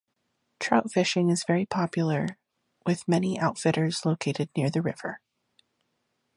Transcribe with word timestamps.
Trout 0.59 0.91
fishing 0.91 1.29
is 1.29 1.43
very 1.43 1.63
popular 1.63 2.39
with 2.87 3.07
many 3.07 3.39
outfitters 3.39 4.03
located 4.03 4.49
near 4.57 4.67
the 4.71 4.81
river. 4.81 5.21